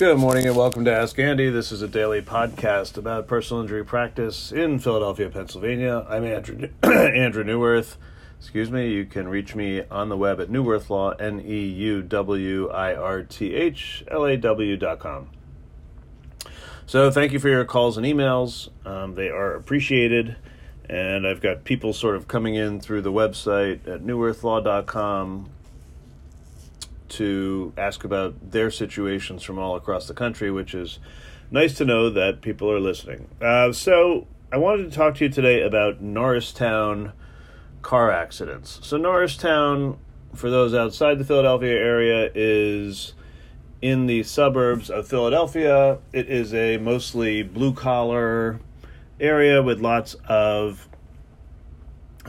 [0.00, 1.50] Good morning and welcome to Ask Andy.
[1.50, 6.06] This is a daily podcast about personal injury practice in Philadelphia, Pennsylvania.
[6.08, 7.96] I'm Andrew Andrew Neuwirth.
[8.38, 8.88] Excuse me.
[8.88, 12.94] You can reach me on the web at Neuwirth Law, N E U W I
[12.94, 15.28] R T H L A W dot com.
[16.86, 18.70] So thank you for your calls and emails.
[18.86, 20.36] Um, they are appreciated.
[20.88, 25.50] And I've got people sort of coming in through the website at neuwirthlaw.com
[27.10, 30.98] to ask about their situations from all across the country, which is
[31.50, 33.28] nice to know that people are listening.
[33.40, 37.12] Uh, so, I wanted to talk to you today about Norristown
[37.82, 38.80] car accidents.
[38.82, 39.98] So, Norristown,
[40.34, 43.14] for those outside the Philadelphia area, is
[43.82, 45.98] in the suburbs of Philadelphia.
[46.12, 48.60] It is a mostly blue collar
[49.18, 50.88] area with lots of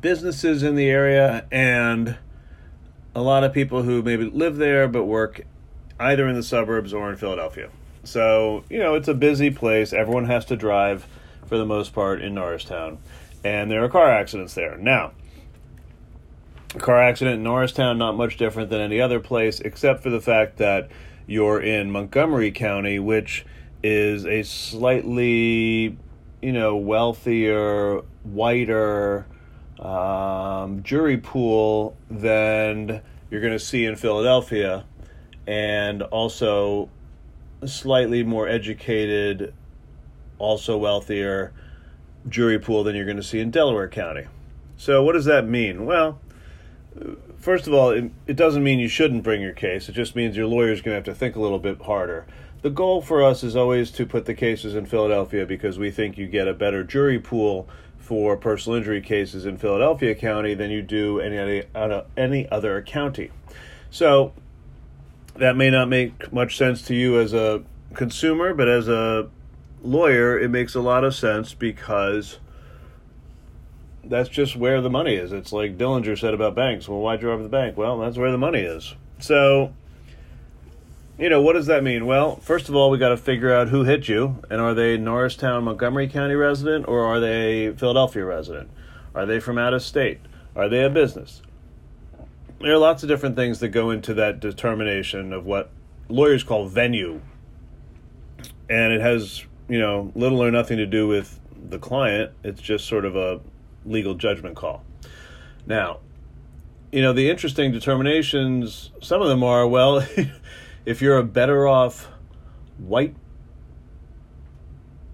[0.00, 2.16] businesses in the area and
[3.14, 5.42] a lot of people who maybe live there but work
[6.00, 7.70] either in the suburbs or in Philadelphia.
[8.02, 9.92] So, you know, it's a busy place.
[9.92, 11.06] Everyone has to drive
[11.46, 12.98] for the most part in Norristown.
[13.42, 14.76] And there are car accidents there.
[14.76, 15.12] Now,
[16.74, 20.20] a car accident in Norristown not much different than any other place except for the
[20.20, 20.90] fact that
[21.26, 23.46] you're in Montgomery County, which
[23.82, 25.96] is a slightly,
[26.42, 29.26] you know, wealthier, whiter,
[29.84, 34.84] um, jury pool than you're going to see in Philadelphia,
[35.46, 36.88] and also
[37.66, 39.52] slightly more educated,
[40.38, 41.52] also wealthier
[42.28, 44.26] jury pool than you're going to see in Delaware County.
[44.76, 45.84] So, what does that mean?
[45.84, 46.18] Well,
[47.38, 49.88] first of all, it, it doesn't mean you shouldn't bring your case.
[49.88, 52.26] It just means your lawyer's going to have to think a little bit harder.
[52.64, 56.16] The goal for us is always to put the cases in Philadelphia because we think
[56.16, 60.80] you get a better jury pool for personal injury cases in Philadelphia County than you
[60.80, 61.64] do any
[62.16, 63.30] any other county.
[63.90, 64.32] So
[65.34, 69.28] that may not make much sense to you as a consumer, but as a
[69.82, 72.38] lawyer, it makes a lot of sense because
[74.02, 75.32] that's just where the money is.
[75.32, 76.88] It's like Dillinger said about banks.
[76.88, 77.76] Well, why'd you rob the bank?
[77.76, 78.94] Well, that's where the money is.
[79.18, 79.74] So
[81.18, 82.06] you know, what does that mean?
[82.06, 84.96] Well, first of all, we got to figure out who hit you, and are they
[84.96, 88.70] Norristown, Montgomery County resident, or are they Philadelphia resident?
[89.14, 90.20] Are they from out of state?
[90.56, 91.40] Are they a business?
[92.60, 95.70] There are lots of different things that go into that determination of what
[96.08, 97.20] lawyers call venue,
[98.68, 101.38] and it has you know little or nothing to do with
[101.68, 102.32] the client.
[102.42, 103.40] It's just sort of a
[103.84, 104.82] legal judgment call.
[105.66, 105.98] Now,
[106.90, 108.90] you know the interesting determinations.
[109.00, 110.04] Some of them are well.
[110.84, 112.08] if you're a better off
[112.78, 113.14] white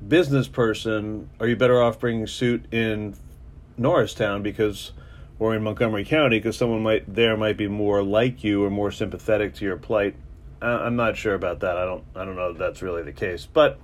[0.06, 3.14] business person, are you better off bringing suit in
[3.76, 4.92] Norristown because
[5.38, 8.90] or in Montgomery County because someone might there might be more like you or more
[8.90, 10.14] sympathetic to your plight.
[10.62, 11.76] I'm not sure about that.
[11.76, 13.80] I don't I don't know if that's really the case, but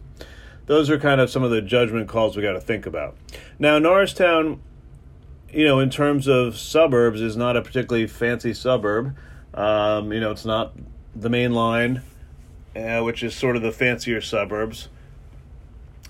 [0.66, 3.16] those are kind of some of the judgment calls we got to think about.
[3.58, 4.60] Now Norristown,
[5.50, 9.16] you know, in terms of suburbs, is not a particularly fancy suburb.
[9.54, 10.74] Um, you know, it's not
[11.19, 12.03] the main line,
[12.75, 14.88] uh, which is sort of the fancier suburbs.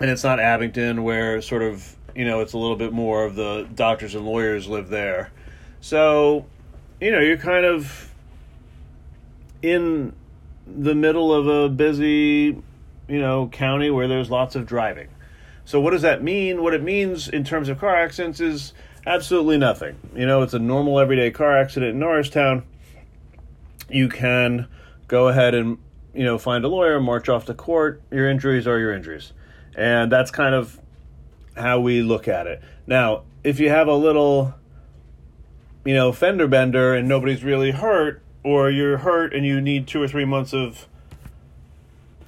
[0.00, 3.34] And it's not Abington, where sort of, you know, it's a little bit more of
[3.34, 5.30] the doctors and lawyers live there.
[5.80, 6.46] So,
[7.00, 8.12] you know, you're kind of
[9.62, 10.12] in
[10.66, 12.62] the middle of a busy,
[13.08, 15.08] you know, county where there's lots of driving.
[15.64, 16.62] So, what does that mean?
[16.62, 18.72] What it means in terms of car accidents is
[19.06, 19.96] absolutely nothing.
[20.14, 22.64] You know, it's a normal everyday car accident in Norristown.
[23.88, 24.66] You can
[25.08, 25.78] go ahead and
[26.14, 28.02] you know find a lawyer, march off to court.
[28.10, 29.32] Your injuries are your injuries,
[29.76, 30.80] and that's kind of
[31.56, 32.62] how we look at it.
[32.86, 34.54] Now, if you have a little,
[35.84, 40.02] you know, fender bender and nobody's really hurt, or you're hurt and you need two
[40.02, 40.86] or three months of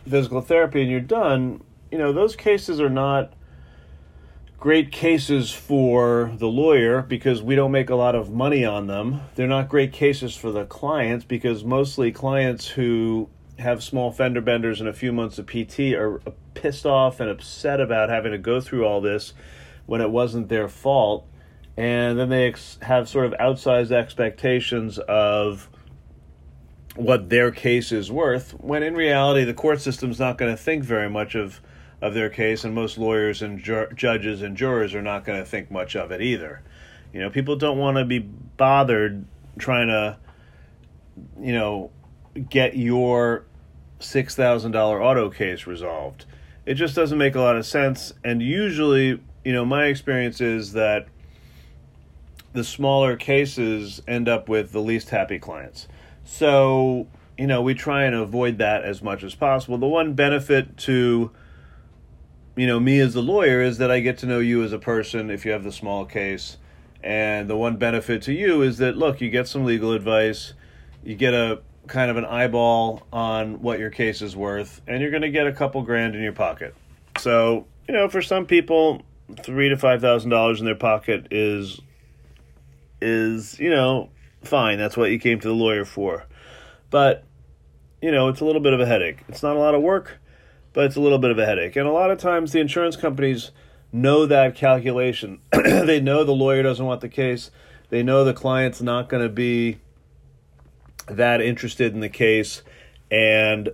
[0.09, 3.33] physical therapy and you're done, you know, those cases are not
[4.59, 9.21] great cases for the lawyer because we don't make a lot of money on them.
[9.37, 13.28] They're not great cases for the clients because mostly clients who
[13.60, 16.21] have small fender benders and a few months of PT are
[16.55, 19.33] pissed off and upset about having to go through all this
[19.87, 21.25] when it wasn't their fault.
[21.77, 25.69] And then they ex- have sort of outsized expectations of
[26.97, 30.83] what their case is worth, when in reality, the court system's not going to think
[30.83, 31.61] very much of
[32.00, 35.45] of their case, and most lawyers and ju- judges and jurors are not going to
[35.45, 36.62] think much of it either.
[37.12, 39.24] You know, people don't want to be bothered
[39.59, 40.18] trying to,
[41.41, 41.91] you know,
[42.48, 43.45] get your
[43.98, 46.24] six thousand dollar auto case resolved.
[46.65, 50.74] It just doesn't make a lot of sense, and usually, you know, my experience is
[50.74, 51.09] that
[52.53, 55.89] the smaller cases end up with the least happy clients.
[56.24, 57.06] So,
[57.36, 59.78] you know, we try and avoid that as much as possible.
[59.78, 61.30] The one benefit to
[62.59, 64.78] you know, me as a lawyer is that I get to know you as a
[64.78, 66.57] person if you have the small case.
[67.03, 70.55] And the one benefit to you is that look, you get some legal advice,
[71.05, 75.13] you get a kind of an eyeball on what your case is worth, and you're
[75.13, 76.75] going to get a couple grand in your pocket.
[77.19, 79.03] So, you know, for some people,
[79.43, 81.81] three to five thousand dollars in their pocket is
[83.01, 84.11] is you know
[84.43, 84.78] fine.
[84.78, 86.27] That's what you came to the lawyer for.
[86.91, 87.25] But
[88.03, 89.19] you know, it's a little bit of a headache.
[89.28, 90.19] It's not a lot of work,
[90.72, 91.76] but it's a little bit of a headache.
[91.76, 93.50] And a lot of times, the insurance companies
[93.92, 95.41] know that calculation.
[95.53, 97.50] they know the lawyer doesn't want the case.
[97.91, 99.78] They know the client's not going to be
[101.09, 102.62] that interested in the case.
[103.10, 103.70] And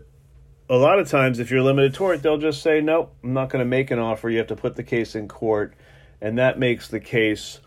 [0.68, 3.60] a lot of times, if you're limited tort, they'll just say, nope, I'm not going
[3.60, 4.30] to make an offer.
[4.30, 5.74] You have to put the case in court.
[6.20, 7.60] And that makes the case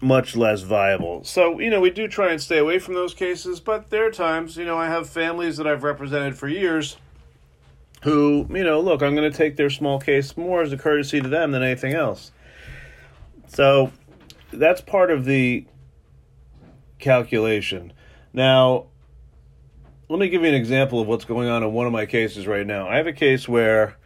[0.00, 1.22] much less viable.
[1.24, 4.10] So, you know, we do try and stay away from those cases, but there are
[4.10, 6.96] times, you know, I have families that I've represented for years
[8.02, 11.20] who, you know, look, I'm going to take their small case more as a courtesy
[11.20, 12.32] to them than anything else.
[13.48, 13.92] So,
[14.52, 15.66] that's part of the
[16.98, 17.92] calculation.
[18.32, 18.86] Now,
[20.08, 22.46] let me give you an example of what's going on in one of my cases
[22.46, 22.88] right now.
[22.88, 23.96] I have a case where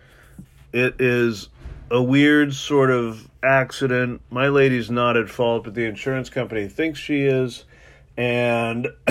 [0.72, 1.48] it is
[1.90, 4.20] a weird sort of accident.
[4.30, 7.64] My lady's not at fault, but the insurance company thinks she is.
[8.16, 8.88] And,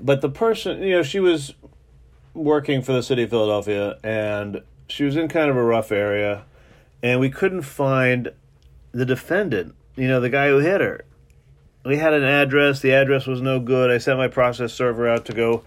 [0.00, 1.54] but the person, you know, she was
[2.34, 6.44] working for the city of Philadelphia and she was in kind of a rough area
[7.02, 8.32] and we couldn't find
[8.92, 11.04] the defendant, you know, the guy who hit her
[11.88, 12.80] we had an address.
[12.80, 13.90] The address was no good.
[13.90, 15.64] I sent my process server out to go,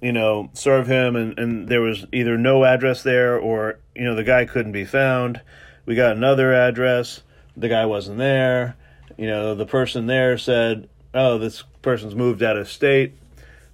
[0.00, 4.16] you know, serve him, and, and there was either no address there or, you know,
[4.16, 5.40] the guy couldn't be found.
[5.86, 7.22] We got another address.
[7.56, 8.76] The guy wasn't there.
[9.16, 13.14] You know, the person there said, oh, this person's moved out of state.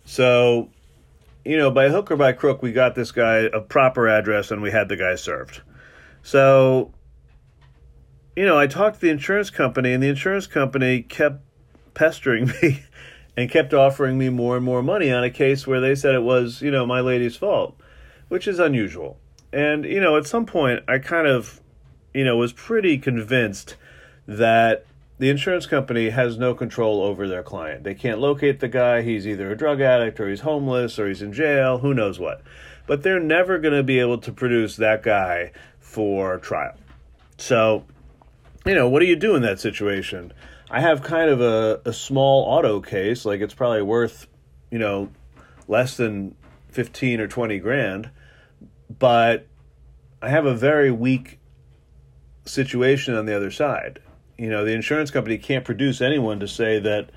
[0.04, 0.68] So,
[1.44, 4.62] you know, by hook or by crook, we got this guy a proper address and
[4.62, 5.62] we had the guy served.
[6.22, 6.92] So,
[8.36, 11.42] you know, I talked to the insurance company, and the insurance company kept
[11.94, 12.84] pestering me
[13.36, 16.22] and kept offering me more and more money on a case where they said it
[16.22, 17.78] was, you know, my lady's fault,
[18.28, 19.18] which is unusual.
[19.52, 21.60] And, you know, at some point I kind of,
[22.14, 23.76] you know, was pretty convinced
[24.26, 24.84] that
[25.20, 27.84] the insurance company has no control over their client.
[27.84, 29.02] They can't locate the guy.
[29.02, 32.40] He's either a drug addict or he's homeless or he's in jail, who knows what.
[32.86, 36.74] But they're never going to be able to produce that guy for trial.
[37.36, 37.84] So,
[38.64, 40.32] you know, what do you do in that situation?
[40.70, 44.26] I have kind of a, a small auto case, like it's probably worth,
[44.70, 45.10] you know,
[45.68, 46.34] less than
[46.70, 48.10] 15 or 20 grand,
[48.98, 49.46] but
[50.22, 51.38] I have a very weak
[52.46, 54.00] situation on the other side.
[54.40, 57.10] You know, the insurance company can't produce anyone to say that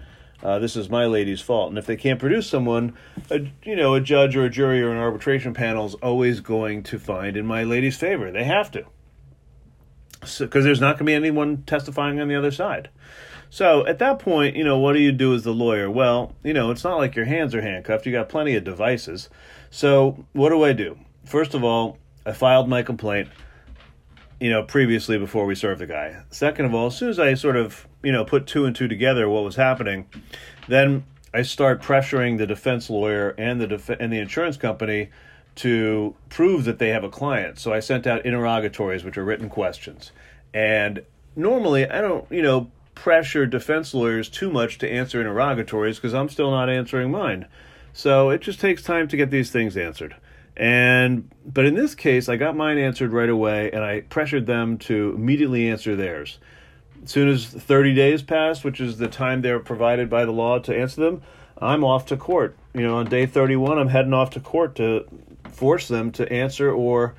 [0.44, 1.70] uh, this is my lady's fault.
[1.70, 2.98] And if they can't produce someone,
[3.32, 6.84] a, you know, a judge or a jury or an arbitration panel is always going
[6.84, 8.30] to find in my lady's favor.
[8.30, 8.86] They have to.
[10.20, 12.90] Because so, there's not going to be anyone testifying on the other side.
[13.50, 15.90] So at that point, you know, what do you do as the lawyer?
[15.90, 18.06] Well, you know, it's not like your hands are handcuffed.
[18.06, 19.30] You got plenty of devices.
[19.72, 21.00] So what do I do?
[21.24, 23.30] First of all, I filed my complaint,
[24.44, 26.22] you know, previously before we served the guy.
[26.30, 28.90] Second of all, as soon as I sort of, you know, put two and two
[28.90, 30.10] together, what was happening,
[30.68, 35.12] then I start pressuring the defense lawyer and the def- and the insurance company
[35.56, 37.58] to prove that they have a client.
[37.58, 40.12] So I sent out interrogatories, which are written questions.
[40.54, 41.04] And
[41.38, 46.28] normally, I don't, you know, pressure defense lawyers too much to answer interrogatories because I'm
[46.28, 47.48] still not answering mine.
[47.94, 50.18] So it just takes time to get these things answered.
[50.56, 54.78] And but in this case, I got mine answered right away, and I pressured them
[54.80, 56.38] to immediately answer theirs.
[57.04, 60.60] As soon as 30 days passed, which is the time they're provided by the law
[60.60, 61.22] to answer them,
[61.58, 62.56] I'm off to court.
[62.74, 65.06] You know, on day 31, I'm heading off to court to
[65.50, 67.16] force them to answer or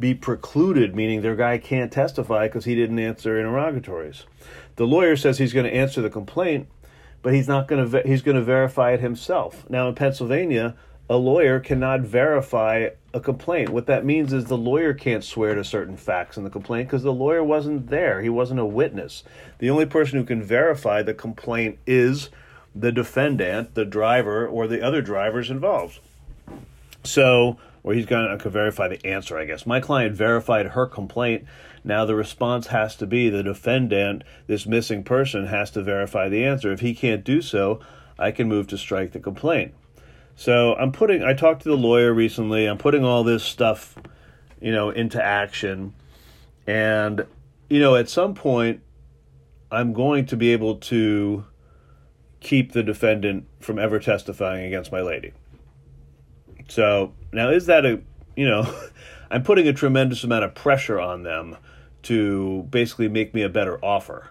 [0.00, 4.24] be precluded, meaning their guy can't testify because he didn't answer interrogatories.
[4.76, 6.68] The lawyer says he's going to answer the complaint,
[7.22, 9.68] but he's not going to he's going to verify it himself.
[9.68, 10.76] Now in Pennsylvania,
[11.08, 13.70] a lawyer cannot verify a complaint.
[13.70, 17.02] What that means is the lawyer can't swear to certain facts in the complaint because
[17.02, 18.20] the lawyer wasn't there.
[18.20, 19.24] He wasn't a witness.
[19.58, 22.28] The only person who can verify the complaint is
[22.74, 26.00] the defendant, the driver, or the other drivers involved.
[27.04, 29.64] So, or he's going to verify the answer, I guess.
[29.64, 31.46] My client verified her complaint
[31.84, 36.44] now the response has to be the defendant, this missing person, has to verify the
[36.44, 36.72] answer.
[36.72, 37.80] If he can't do so,
[38.18, 39.72] I can move to strike the complaint.
[40.38, 41.24] So I'm putting.
[41.24, 42.66] I talked to the lawyer recently.
[42.66, 43.96] I'm putting all this stuff,
[44.60, 45.94] you know, into action,
[46.64, 47.26] and
[47.68, 48.80] you know, at some point,
[49.72, 51.44] I'm going to be able to
[52.38, 55.32] keep the defendant from ever testifying against my lady.
[56.68, 58.00] So now, is that a,
[58.36, 58.72] you know,
[59.32, 61.56] I'm putting a tremendous amount of pressure on them
[62.04, 64.30] to basically make me a better offer.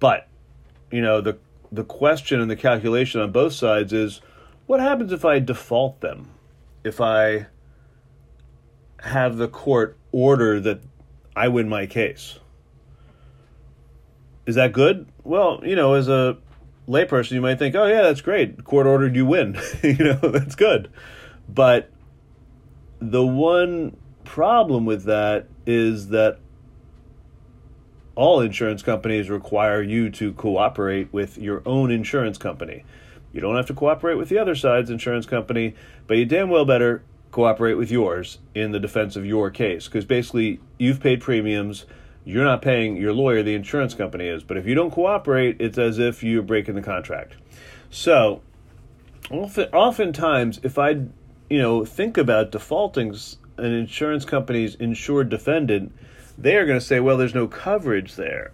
[0.00, 0.28] But,
[0.90, 1.36] you know, the
[1.70, 4.22] the question and the calculation on both sides is
[4.66, 6.30] what happens if I default them?
[6.84, 7.46] If I
[9.00, 10.80] have the court order that
[11.34, 12.38] I win my case?
[14.46, 15.06] Is that good?
[15.24, 16.38] Well, you know, as a
[16.88, 18.64] layperson, you might think, oh, yeah, that's great.
[18.64, 19.58] Court ordered you win.
[19.82, 20.90] you know, that's good.
[21.48, 21.90] But
[23.00, 26.38] the one problem with that is that
[28.14, 32.84] all insurance companies require you to cooperate with your own insurance company.
[33.36, 35.74] You don't have to cooperate with the other side's insurance company,
[36.08, 40.04] but you damn well better cooperate with yours in the defense of your case because
[40.04, 41.86] basically you've paid premiums
[42.26, 44.42] you're not paying your lawyer, the insurance company is.
[44.42, 47.36] But if you don't cooperate, it's as if you're breaking the contract.
[47.88, 48.42] So,
[49.30, 50.90] often, oftentimes, if I,
[51.48, 53.14] you know, think about defaulting
[53.58, 55.92] an insurance company's insured defendant,
[56.36, 58.50] they are going to say, well, there's no coverage there.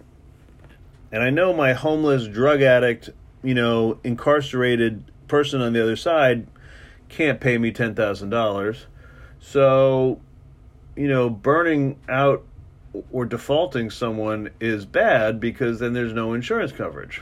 [1.11, 3.09] And I know my homeless, drug addict,
[3.43, 6.47] you know, incarcerated person on the other side
[7.09, 8.85] can't pay me $10,000.
[9.39, 10.19] So,
[10.95, 12.43] you know, burning out
[13.11, 17.21] or defaulting someone is bad because then there's no insurance coverage.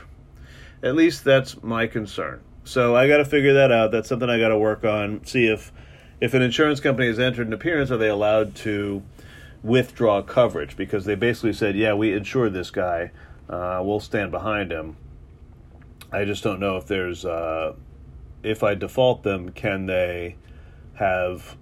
[0.82, 2.40] At least that's my concern.
[2.64, 3.90] So I got to figure that out.
[3.90, 5.24] That's something I got to work on.
[5.24, 5.72] See if
[6.20, 9.02] if an insurance company has entered an appearance, are they allowed to
[9.62, 10.76] withdraw coverage?
[10.76, 13.10] Because they basically said, "Yeah, we insured this guy.
[13.48, 14.96] Uh, we'll stand behind him."
[16.12, 17.74] I just don't know if there's uh,
[18.42, 20.36] if I default them, can they
[20.94, 21.56] have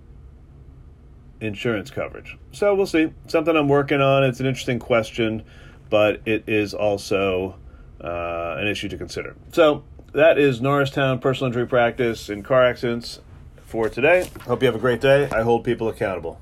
[1.40, 2.36] insurance coverage.
[2.52, 3.12] So we'll see.
[3.26, 4.24] Something I'm working on.
[4.24, 5.44] It's an interesting question,
[5.88, 7.56] but it is also
[8.02, 9.36] uh, an issue to consider.
[9.52, 13.20] So that is Norristown personal injury practice in car accidents
[13.64, 14.28] for today.
[14.42, 15.28] Hope you have a great day.
[15.30, 16.40] I hold people accountable.